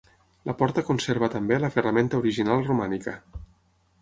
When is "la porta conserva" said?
0.49-1.29